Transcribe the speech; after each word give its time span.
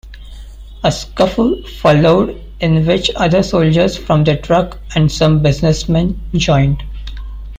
A 0.83 0.91
scuffle 0.91 1.61
followed 1.77 2.35
in 2.59 2.87
which 2.87 3.11
other 3.15 3.43
soldiers 3.43 3.95
from 3.99 4.23
the 4.23 4.35
truck 4.35 4.79
and 4.95 5.11
some 5.11 5.43
businessmen 5.43 6.19
joined. 6.33 6.81